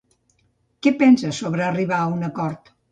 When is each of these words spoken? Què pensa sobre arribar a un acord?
Què 0.87 0.95
pensa 1.03 1.31
sobre 1.43 1.67
arribar 1.69 2.05
a 2.07 2.13
un 2.19 2.31
acord? 2.33 2.79